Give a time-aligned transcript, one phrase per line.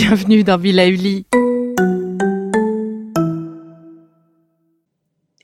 [0.00, 1.26] bienvenue dans Villa Uli.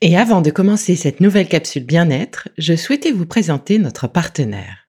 [0.00, 4.88] Et avant de commencer cette nouvelle capsule bien-être, je souhaitais vous présenter notre partenaire.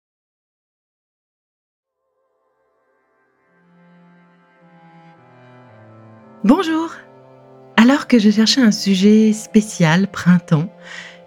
[6.42, 6.94] Bonjour
[7.76, 10.72] Alors que je cherchais un sujet spécial printemps,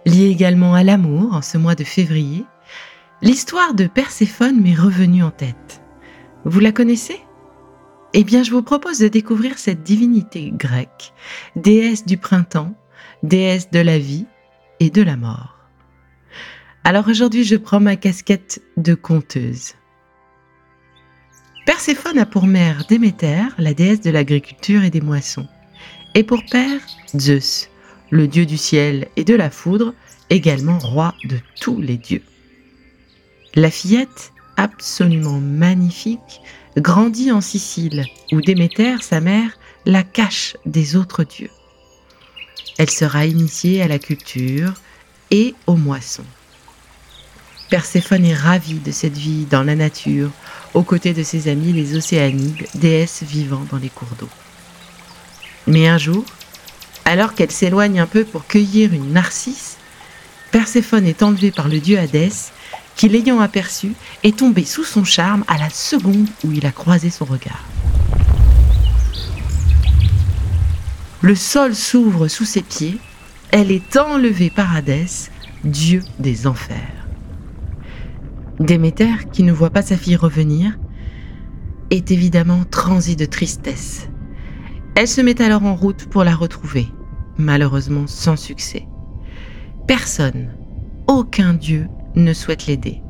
[0.08, 2.46] lié également à l'amour en ce mois de février,
[3.22, 5.84] l'histoire de Perséphone m'est revenue en tête.
[6.46, 7.23] Vous la connaissez?
[8.16, 11.14] Eh bien, je vous propose de découvrir cette divinité grecque,
[11.56, 12.76] déesse du printemps,
[13.24, 14.26] déesse de la vie
[14.80, 15.58] et de la mort.
[16.84, 19.74] Alors aujourd'hui, je prends ma casquette de conteuse.
[21.66, 25.48] Perséphone a pour mère Déméter, la déesse de l'agriculture et des moissons,
[26.14, 26.82] et pour père
[27.18, 27.70] Zeus,
[28.12, 29.96] le dieu du ciel et de la foudre,
[30.30, 32.22] également roi de tous les dieux.
[33.56, 36.42] La fillette, absolument magnifique,
[36.78, 39.52] grandit en Sicile, où Déméter, sa mère,
[39.86, 41.50] la cache des autres dieux.
[42.78, 44.74] Elle sera initiée à la culture
[45.32, 46.26] et aux moissons.
[47.70, 50.32] Perséphone est ravie de cette vie dans la nature,
[50.74, 54.30] aux côtés de ses amis les Océanides, déesses vivant dans les cours d'eau.
[55.68, 56.26] Mais un jour,
[57.06, 59.78] alors qu'elle s'éloigne un peu pour cueillir une narcisse,
[60.52, 62.52] Perséphone est enlevée par le dieu Hadès,
[62.96, 67.10] qui l'ayant aperçu est tombé sous son charme à la seconde où il a croisé
[67.10, 67.66] son regard.
[71.22, 72.98] Le sol s'ouvre sous ses pieds,
[73.52, 75.30] elle est enlevée par Hadès,
[75.64, 77.08] dieu des enfers.
[78.60, 80.78] Déméter, qui ne voit pas sa fille revenir,
[81.90, 84.10] est évidemment transie de tristesse.
[84.96, 86.88] Elle se met alors en route pour la retrouver,
[87.38, 88.86] malheureusement sans succès.
[89.88, 90.50] Personne,
[91.08, 93.02] aucun dieu ne souhaite l'aider.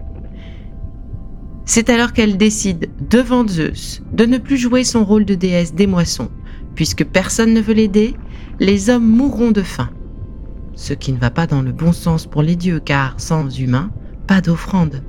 [1.66, 5.88] C'est alors qu'elle décide, devant Zeus, de ne plus jouer son rôle de déesse des
[5.88, 6.30] moissons.
[6.76, 8.16] Puisque personne ne veut l'aider,
[8.60, 9.90] les hommes mourront de faim.
[10.76, 13.92] Ce qui ne va pas dans le bon sens pour les dieux, car sans humains,
[14.28, 15.04] pas d'offrande.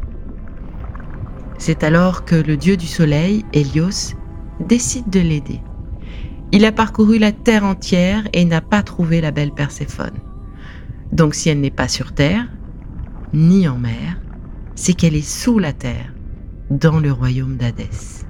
[1.58, 4.14] C'est alors que le dieu du soleil, Hélios,
[4.60, 5.60] décide de l'aider.
[6.52, 10.18] Il a parcouru la terre entière et n'a pas trouvé la belle Perséphone.
[11.10, 12.46] Donc si elle n'est pas sur terre,
[13.34, 14.20] ni en mer,
[14.74, 16.14] c'est qu'elle est sous la terre,
[16.70, 18.24] dans le royaume d'Hadès.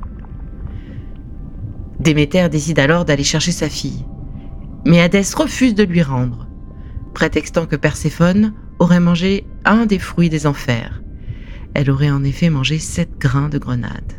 [2.00, 4.04] Déméter décide alors d'aller chercher sa fille,
[4.86, 6.48] mais Hadès refuse de lui rendre,
[7.14, 11.02] prétextant que Perséphone aurait mangé un des fruits des enfers,
[11.74, 14.12] elle aurait en effet mangé sept grains de grenade.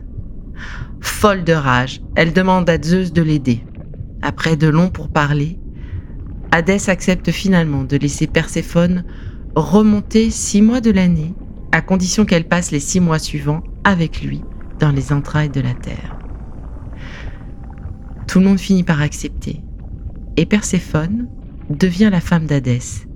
[0.99, 3.63] Folle de rage, elle demande à Zeus de l'aider.
[4.21, 5.57] Après de longs pourparlers,
[6.51, 9.05] Hadès accepte finalement de laisser Perséphone
[9.55, 11.33] remonter six mois de l'année,
[11.71, 14.41] à condition qu'elle passe les six mois suivants avec lui
[14.79, 16.17] dans les entrailles de la terre.
[18.27, 19.61] Tout le monde finit par accepter,
[20.35, 21.29] et Perséphone
[21.69, 23.07] devient la femme d'Hadès,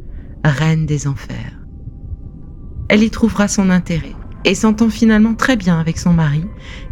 [0.43, 1.59] reine des enfers.
[2.87, 6.45] Elle y trouvera son intérêt, et s'entend finalement très bien avec son mari,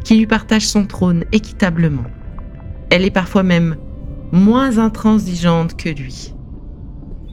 [0.04, 2.04] qui lui partage son trône équitablement.
[2.90, 3.78] Elle est parfois même
[4.32, 6.34] moins intransigeante que lui.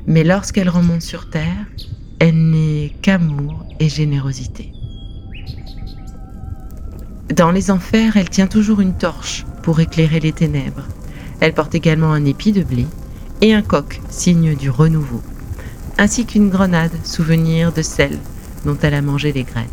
[0.06, 1.66] Mais lorsqu'elle remonte sur Terre,
[2.18, 4.72] elle n'est qu'amour et générosité.
[7.34, 10.86] Dans les enfers, elle tient toujours une torche pour éclairer les ténèbres.
[11.40, 12.86] Elle porte également un épi de blé
[13.40, 15.22] et un coq, signe du renouveau,
[15.98, 18.18] ainsi qu'une grenade, souvenir de celle
[18.64, 19.66] dont elle a mangé les graines.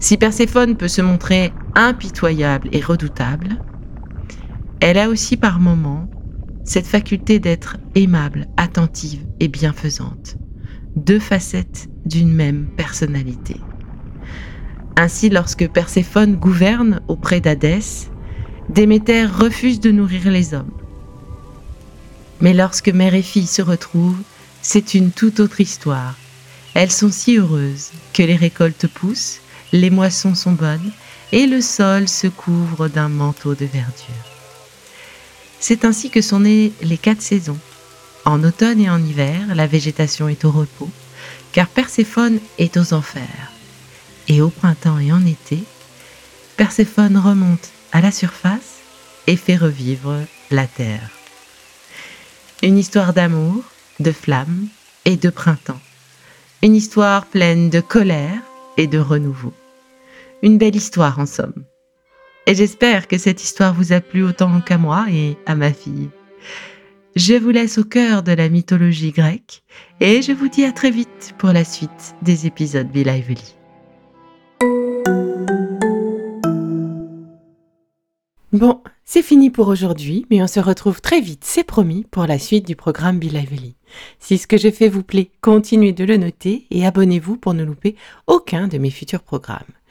[0.00, 3.58] Si Perséphone peut se montrer impitoyable et redoutable,
[4.80, 6.10] elle a aussi par moments
[6.64, 10.36] cette faculté d'être aimable, attentive et bienfaisante,
[10.96, 13.56] deux facettes d'une même personnalité.
[14.96, 18.10] Ainsi, lorsque Perséphone gouverne auprès d'Hadès,
[18.68, 20.72] Déméter refuse de nourrir les hommes.
[22.40, 24.22] Mais lorsque mère et fille se retrouvent,
[24.62, 26.14] c'est une toute autre histoire.
[26.72, 29.40] Elles sont si heureuses que les récoltes poussent
[29.74, 30.92] les moissons sont bonnes
[31.32, 34.24] et le sol se couvre d'un manteau de verdure.
[35.58, 37.58] C'est ainsi que sont nées les quatre saisons.
[38.24, 40.90] En automne et en hiver, la végétation est au repos,
[41.52, 43.52] car Perséphone est aux enfers.
[44.28, 45.58] Et au printemps et en été,
[46.56, 48.78] Perséphone remonte à la surface
[49.26, 50.16] et fait revivre
[50.50, 51.10] la terre.
[52.62, 53.62] Une histoire d'amour,
[54.00, 54.68] de flamme
[55.04, 55.80] et de printemps.
[56.62, 58.40] Une histoire pleine de colère
[58.78, 59.52] et de renouveau.
[60.42, 61.64] Une belle histoire en somme.
[62.46, 66.08] Et j'espère que cette histoire vous a plu autant qu'à moi et à ma fille.
[67.16, 69.62] Je vous laisse au cœur de la mythologie grecque
[70.00, 73.54] et je vous dis à très vite pour la suite des épisodes Be Lively.
[78.52, 82.40] Bon, c'est fini pour aujourd'hui, mais on se retrouve très vite, c'est promis, pour la
[82.40, 83.76] suite du programme Be Lively.
[84.18, 87.62] Si ce que je fais vous plaît, continuez de le noter et abonnez-vous pour ne
[87.62, 87.94] louper
[88.26, 89.62] aucun de mes futurs programmes.